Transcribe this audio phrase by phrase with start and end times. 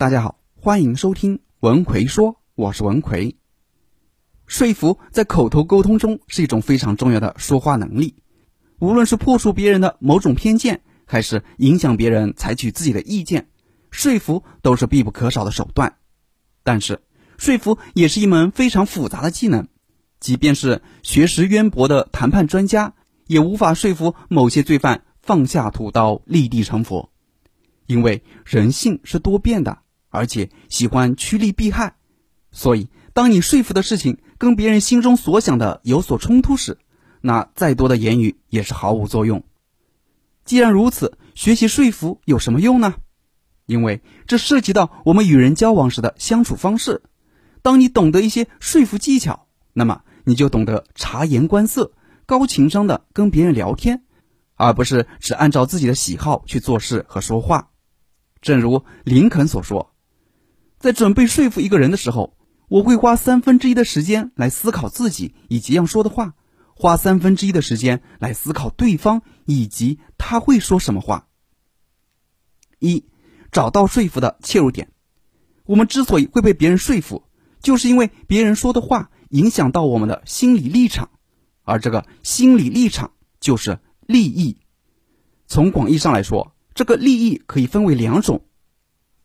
[0.00, 3.36] 大家好，欢迎收听文奎说，我是文奎。
[4.46, 8.14] 说服在口头沟通中是一种非常重要的说话能力，
[8.78, 13.50] 无论是破除别人的某种偏见，还是影响别人采取自己的意见，
[13.90, 15.98] 说服都是必不可少的手段。
[16.62, 17.02] 但是，
[17.36, 19.68] 说服也是一门非常复杂的技能，
[20.18, 22.94] 即便是学识渊博的谈判专家，
[23.26, 27.10] 也无法说服某些罪犯放下屠刀，立地成佛，
[27.84, 29.82] 因为人性是多变的。
[30.10, 31.94] 而且喜欢趋利避害，
[32.50, 36.78] 所以当你说服的事情跟别人心中所想的有所冲突时，
[37.20, 39.44] 那再多的言语也是毫无作用。
[40.44, 42.94] 既然如此，学习说服有什么用呢？
[43.66, 47.02] 因为这涉及到我们与人交往时的相处方式。
[47.62, 51.92] 当你懂得一些说服技巧，那么你就懂得察言观色，
[52.26, 54.02] 高情商的跟别人聊天，
[54.56, 57.70] 而不是只按照自己的喜好去做事和说话。
[58.40, 59.94] 正如林肯所说。
[60.80, 66.34] 在准备说服一个人的时候，我会花三分之一的时间来思考自己以及要说的话，
[66.74, 71.28] 花三分之一的时间来思考对方以及他会说什么话。
[72.78, 73.04] 一，
[73.52, 74.90] 找到说服的切入点。
[75.66, 77.24] 我们之所以会被别人说服，
[77.60, 81.10] 就是因为别人说的话影响到我们的心理立场，
[81.62, 84.62] 而这个心理立场就是利益。
[85.46, 88.46] 从广义上来说，这个利益可以分为两种：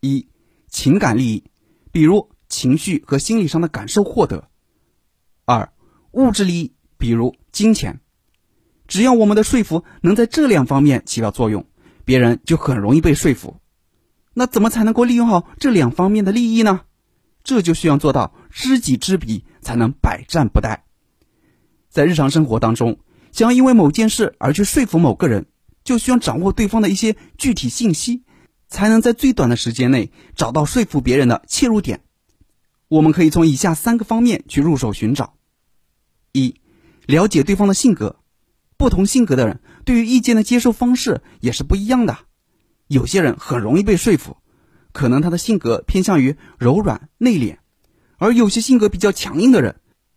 [0.00, 0.28] 一。
[0.72, 1.44] 情感利益，
[1.92, 4.48] 比如情绪和心理上的感受获得；
[5.44, 5.70] 二，
[6.12, 8.00] 物质利益，比如金钱。
[8.88, 11.66] 只要我们的说服能在这两方面起到作用，
[12.04, 13.58] 别人就很容易被说服。
[14.34, 16.80] 那怎么才能够利用好这两方面的利益呢？
[17.44, 20.80] 这就需要做到知己知彼，才能百战不殆。
[21.90, 22.98] 在日常生活当中，
[23.30, 25.46] 想要因为某件事而去说服某个人，
[25.84, 28.22] 就需要掌握对方的一些具体信息。
[28.72, 32.00] 才能在最短的时间内找到说服别人的切入点。
[32.88, 35.34] 我们可以从以下三个方面去入手寻找：
[36.32, 36.56] 一、
[37.06, 38.16] 了解对方的性格。
[38.76, 42.18] 不同性格的人对于意见的接受方式也是不一样的。
[42.88, 44.36] 有些人很容易被说服，
[44.92, 47.58] 可能他的性格偏向于柔软内敛；
[48.16, 49.76] 而有些性格比较强硬的人，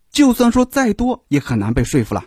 [0.09, 2.25] 就算说再多也很难被说服了。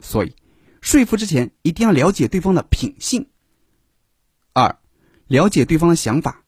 [0.00, 0.34] 所以，
[0.80, 3.28] 说服之前一定要了解对方的品性。
[5.32, 6.44] 了解对方的想法，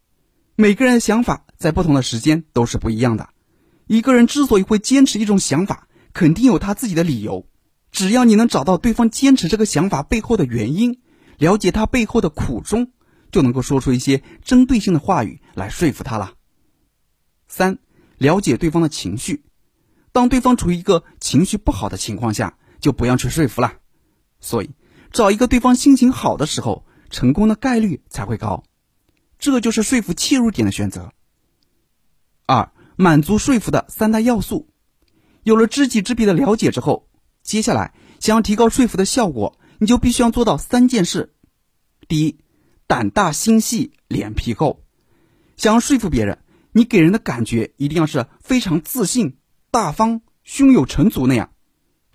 [0.57, 3.31] 每个人的想法在不同的时间都是不一样的。
[3.87, 7.49] 一个人之所以会坚持一种想法，肯定有他自己的理由。
[7.93, 11.01] 只要你能找到对方坚持这个想法背后的原因，
[11.39, 12.91] 了解他背后的苦衷，
[13.33, 16.35] 就能够说出一些针对性的话语来说服他了。
[17.49, 17.79] 三，
[18.19, 19.47] 了解对方的情绪。
[20.13, 23.79] 当对方处于一个情绪不好的情况下，就不要去说服了。
[24.41, 24.73] 所以，
[25.11, 28.63] 找一个对方心情好的时候，成功的概率才会高。
[29.53, 31.13] 这就是说服切入点的选择。
[32.47, 34.71] 二、满足说服的三大要素。
[35.43, 37.11] 有了知己知彼的了解之后，
[37.43, 41.35] 接下来想要提高说服的效果，你就必须要做到三件事。
[42.09, 42.39] 第一，
[42.87, 44.83] 胆大心细，脸皮厚。
[45.59, 46.39] 想要说服别人，
[46.73, 49.37] 你给人的感觉一定要是非常自信、
[49.71, 51.51] 大方、胸有成竹那样，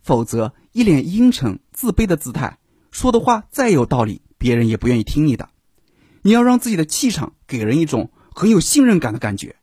[0.02, 2.58] 否则一脸阴沉、自卑的姿态，
[2.90, 5.48] 说的话再有道理，别人也不愿意听你的。
[6.30, 9.56] 你要让自己的气场给人一种很有信任感的感觉，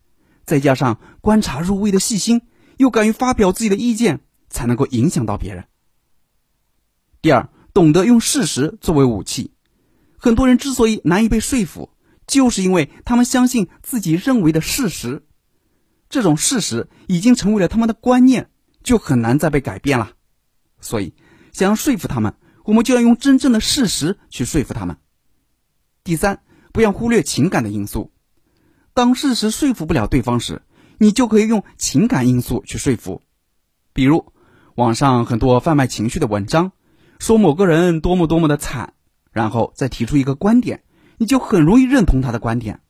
[0.44, 2.42] 再加上观察入微的细心，
[2.76, 4.18] 又敢于发表自己的意见，
[4.48, 5.66] 才能够影响到别人。
[7.22, 9.52] 第二，懂得用事实作为武器。
[10.18, 11.90] 很多人之所以难以被说服，
[12.26, 15.24] 就是因为他们相信自己认为的事实，
[16.08, 18.50] 这种事实已经成为了他们的观念，
[18.82, 20.14] 就很难再被改变了。
[20.80, 21.14] 所以，
[21.52, 22.34] 想要说服他们，
[22.64, 24.96] 我们就要用真正的事实去说服他们。
[26.02, 26.42] 第三。
[26.76, 28.12] 不要忽略情感的因素。
[28.92, 30.60] 当事实说服不了对方时，
[30.98, 33.22] 你就可以用情感因素去说服。
[33.94, 34.30] 比如，
[34.74, 36.72] 网上很多贩卖情绪的文章，
[37.18, 38.92] 说某个人多么多么的惨，
[39.32, 40.82] 然后再提出一个观点，
[41.16, 42.80] 你就很容易认同他的观点。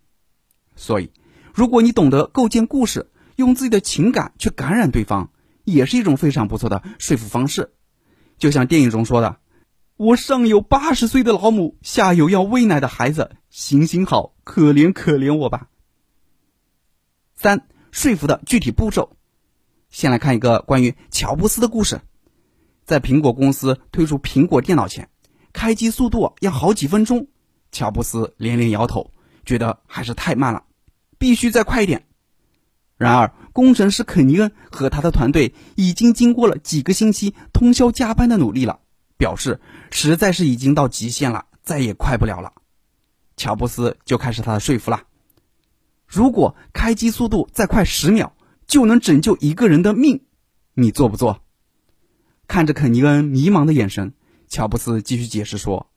[0.74, 1.12] 所以，
[1.54, 5.30] 如果你懂得构建故事，用自己的情感去感染对方，
[5.62, 7.70] 也是一种非常不错的说服方式。
[8.36, 9.36] 就像电影中说的。
[9.96, 15.68] 我上有八十岁的老母，下有要喂奶的孩子，行行好，可怜可怜我吧。
[17.34, 19.16] 三说服的具体步骤，
[19.88, 22.02] 先来看一个关于乔布斯的故事。
[22.84, 25.08] 在苹果公司推出苹果电脑前，
[25.54, 27.28] 开机速度要好几分钟，
[27.72, 29.12] 乔布斯连连摇头，
[29.46, 30.64] 觉得还是太慢了，
[31.16, 32.06] 必须再快一点。
[32.98, 38.80] 然而，工程师肯尼恩和他的团队已经经过了几个星期通宵加班的努力了。
[39.16, 39.60] 表示
[39.90, 42.52] 实在是已经到极限了，再也快不了了。
[43.36, 45.04] 乔布斯就开始他的说服了。
[46.06, 48.32] 如果开机速度再快十秒，
[48.66, 50.24] 就能拯救一个人的命，
[50.74, 51.42] 你做不做？
[52.46, 54.14] 看着肯尼恩迷茫的眼神，
[54.48, 55.90] 乔布斯继续解释说：“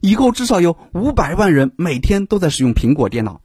[0.00, 3.40] 以后至少有五百万人每天都在使用苹果电脑。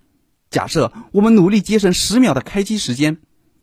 [0.50, 3.20] 假设我们努力节省十秒的开机时间，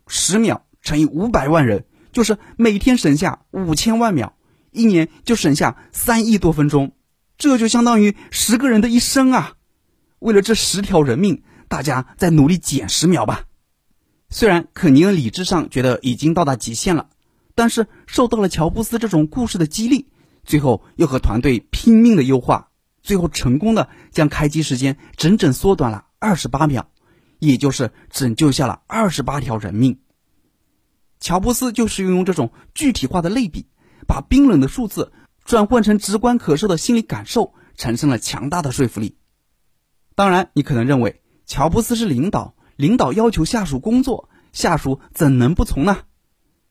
[0.06, 4.33] 十秒乘以五百万人，就是每天省下五千万秒，
[4.74, 6.92] 一年就省下三亿多分钟，
[7.38, 9.54] 这就相当于十个人的一生啊！
[10.18, 13.44] 为了这十条人命，大家再努力减十秒吧。”
[14.28, 17.08] 虽然肯尼恩理智上觉得已经到达极限了。
[17.56, 20.08] 但是受到了乔布斯这种故事的激励，
[20.42, 22.70] 最后又和团队拼命的优化，
[23.00, 26.90] 最后成功的将开机时间整整缩短了二十八秒，
[27.38, 30.00] 也就是拯救下了二十八条人命。
[31.20, 33.66] 乔布斯就是运用这种具体化的类比，
[34.06, 35.12] 把冰冷的数字
[35.44, 39.18] 转换成直观可受的心理感受，产生了强大的说服力。
[40.14, 45.98] 当然，你可能认为乔布斯是领导，领导要求下属工作，下属怎能不从呢？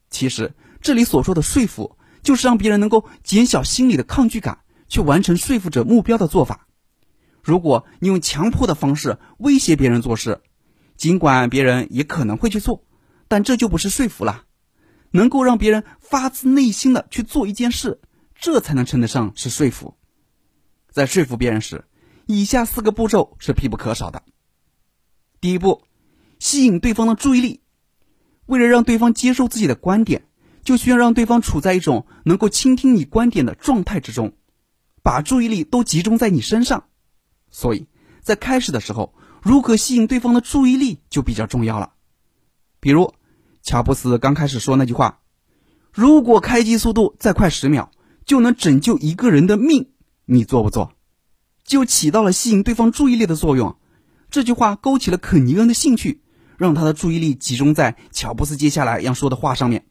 [0.10, 0.54] 其实。
[0.86, 6.68] 这里所说的说服，就是让别人能够减小心理的抗拒感，去完成说服者目标的做法。
[7.42, 10.42] 如果你用强迫的方式威胁别人做事，
[10.98, 12.84] 尽管别人也可能会去做，
[13.30, 14.44] 但这就不是说服了。
[15.14, 18.02] 能够让别人发自内心的去做一件事，
[18.36, 19.96] 这才能称得上是说服。
[20.92, 21.86] 在说服别人时，
[22.26, 24.24] 以下四个步骤是必不可少的。
[25.40, 25.84] 第一步，
[26.40, 27.62] 吸引对方的注意力。
[28.48, 30.26] 为了让对方接受自己的观点。
[30.64, 34.32] 就需要让对方处在一种能够倾听你观点的状态之中，
[35.02, 36.86] 把注意力都集中在你身上。
[37.52, 37.88] 所以，
[38.22, 41.96] 在开始的时候，如何吸引对方的注意力就比较重要了。
[42.80, 43.14] 比如，
[43.64, 45.22] 乔布斯刚开始说那句话
[45.94, 47.92] ：“如果开机速度再快十秒，
[48.26, 49.92] 就能拯救一个人的命。”
[50.26, 50.92] 你做不做？
[51.64, 53.78] 就起到了吸引对方注意力的作用。
[54.30, 56.22] 这句话勾起了肯尼恩的兴趣，
[56.58, 59.86] 让他的注意力集中在乔布斯接下来要说的话上面。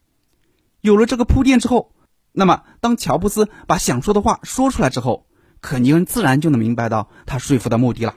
[0.83, 1.95] 有了这个铺垫之后，
[2.33, 5.27] 那么当乔布斯把想说的话说出来之后，
[5.63, 8.17] 肯尼恩自然就能明白到他说服的目的了。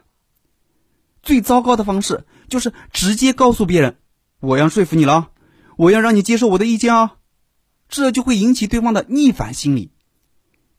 [1.23, 3.97] 最糟糕的方式就是直接告诉别人
[4.41, 5.29] ：“我要说服你了，
[5.77, 7.17] 我要让你接受我的意见啊！”
[7.89, 9.91] 这就会引起对方的逆反心理。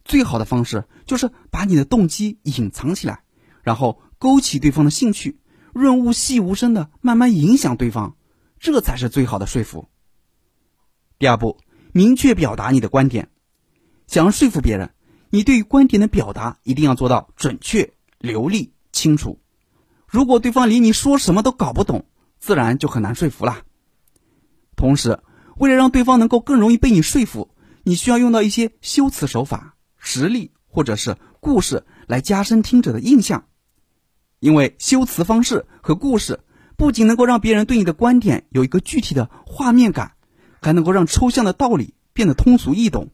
[0.04, 3.22] 最好的方式就是把你的动机隐藏起来，
[3.62, 5.38] 然后勾起对方的兴趣，
[5.72, 8.16] 润物细无声的慢慢影响对方，
[8.58, 9.88] 这才是最好的说服。
[11.18, 11.58] 第二步。
[11.92, 13.30] 明确表达你的观点，
[14.06, 14.90] 想要说服别人，
[15.30, 19.40] 你对于观点的表达一定要做到准确、流利、清楚。
[20.06, 22.04] 如果对方连你说什么都搞不懂，
[22.38, 23.62] 自然就很难说服了。
[24.76, 25.18] 同时，
[25.56, 27.50] 为了让对方能够更容易被你说服，
[27.82, 33.46] 你需要用到一些修辞手法、实例或者是故事来加深听者的印象。
[34.38, 36.40] 因为修辞方式和故事
[36.76, 40.12] 不仅能够让别人对你的观点有一个具体的画面感。
[40.62, 43.10] 还能够让抽象的道理变得通俗易懂。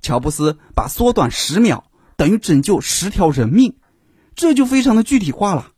[0.00, 3.78] 乔布斯把缩短十秒等于拯救十条人命，
[4.36, 5.72] 这就非常的具体化了。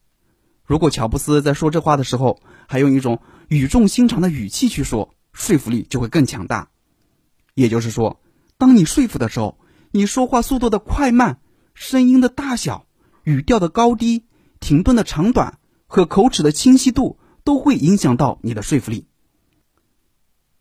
[0.67, 2.39] 如果乔布斯在说这话的时候
[2.69, 6.71] 还用一种语重心长的语气去说，说服力就会更强大。
[7.55, 8.21] 也就是说，
[8.59, 9.59] 当你说服的时候，
[9.91, 11.41] 你说话速度的快慢、
[11.75, 12.87] 声音的大小、
[13.23, 14.25] 语调的高低、
[14.61, 19.07] 停顿的长短和口齿的清晰度，都会影响到你的说服力。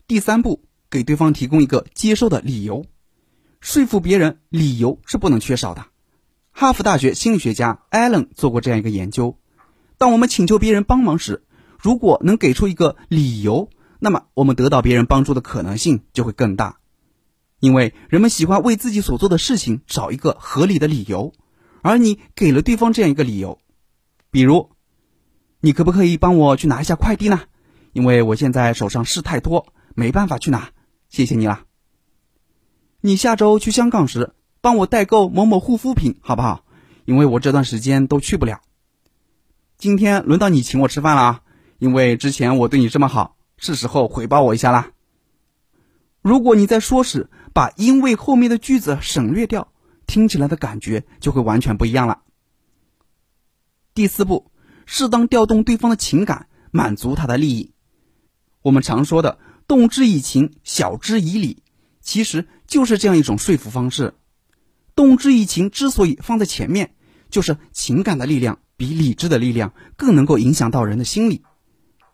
[0.05, 2.85] 第三步，给对方提供一个接受的理由。
[3.61, 5.87] 说服别人，理由是不能缺少的。
[6.51, 9.39] 哈佛大学心理学家艾伦做过这样一个研究：
[9.97, 11.43] 当我们请求别人帮忙时，
[11.83, 16.77] 如果能给出一个理由，那么我们得到别人帮助的可能性就会更大。
[17.59, 21.33] 因为人们喜欢为自己所做的事情找一个合理的理由，
[21.81, 23.59] 而你给了对方这样一个理由，
[24.31, 24.69] 比如，
[25.59, 27.41] 你可不可以帮我去拿一下快递呢？
[27.91, 29.67] 因为我现在手上事太多。
[29.95, 30.71] 没办法去拿，
[31.07, 31.65] 谢谢你了。
[32.99, 36.65] 你下周去香港时，帮我代购某某护肤品好不好？
[37.05, 38.61] 因为我这段时间都去不了。
[39.77, 41.42] 今天轮到你请我吃饭了啊！
[41.83, 44.91] 因为之前我对你这么好，是时候回报我一下啦。
[46.21, 49.67] 如果你在说时把“因为”后面的句子省略掉，
[50.07, 52.21] 听起来的感觉就会完全不一样了。
[53.93, 54.49] 第四步，
[54.85, 57.73] 适当调动对方的情感，满足他的利益。
[58.61, 59.37] 我们常说的。
[59.67, 61.63] 动之以情，晓之以理，
[61.99, 64.13] 其实就是这样一种说服方式。
[64.95, 66.95] 动之以情之所以放在前面，
[67.29, 71.43] 就是情感的力量比理智的力量更能够影响到人的心理。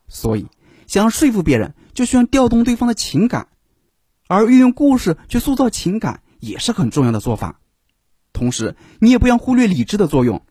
[0.10, 0.48] 所以，
[0.88, 3.48] 想要说服别人，就需要调动对方的情感，
[4.28, 7.62] 而运用故事去塑造情感也是很重要的做法。
[8.34, 10.44] 同时，你也不要忽略理智的作用。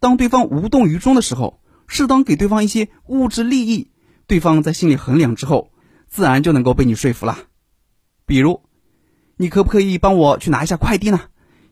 [0.00, 3.92] 当对方无动于衷的时候，适当给对方一些物质利益，
[4.26, 5.70] 对方在心里衡量之后，
[6.08, 7.38] 自然就能够被你说服了。
[8.26, 8.62] 比如，
[9.36, 11.20] 你可不可以帮我去拿一下快递呢？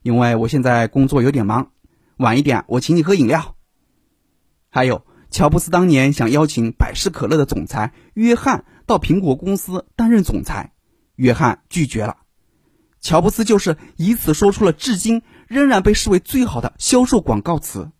[0.02, 1.72] 因为我现在工作有点忙，
[2.16, 3.56] 晚一点我请你喝饮料。
[4.70, 10.72] 还有，乔布斯当年想邀请百事可乐的总裁约翰到苹果公司担任总裁，
[11.14, 12.16] 约翰拒绝了。
[13.00, 17.90] 乔布斯就是以此说出了至今仍然被视为最好的销售广告词。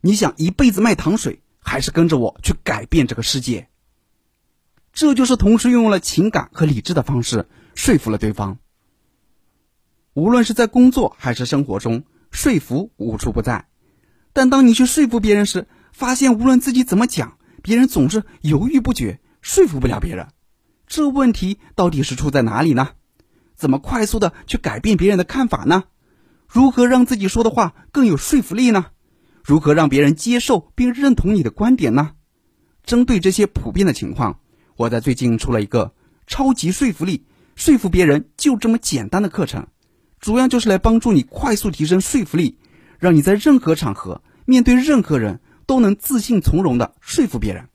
[0.00, 3.68] 你想一辈子卖糖水，还是跟着我去改变这个世界？
[4.92, 8.58] 这就是同时运用了情感和理智的方式说服了对方。
[10.14, 13.66] 无论是在工作还是生活中，说服无处不在。
[14.32, 20.28] 但当你去说服别人时，发现无论自己怎么讲，别人总是犹豫不决，说服不了别人。
[20.86, 22.90] 这问题到底是出在哪里呢？
[23.54, 25.84] 怎么快速的去改变别人的看法呢？
[26.48, 28.86] 如何让自己说的话更有说服力呢？
[29.44, 32.12] 如何让别人接受并认同你的观点呢？
[32.82, 34.40] 针对这些普遍的情况，
[34.76, 35.94] 我在最近出了一个
[36.26, 39.68] 超级说服力，说服别人就这么简单的课程，
[40.18, 42.58] 主要就是来帮助你快速提升说服力，
[42.98, 47.68] 让你在任何场合面对任何人都能自信从容的说服别人。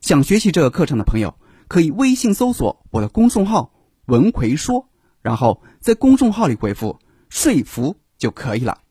[0.00, 1.34] 想学习这个课程的朋友，
[1.66, 3.72] 可以微信搜索我的公众号
[4.06, 4.88] “文奎说”。
[5.20, 8.82] 然后在公众号里回复“说服”就可以了。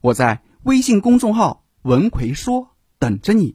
[0.00, 3.54] 我在微信公众号“文奎说”等着你。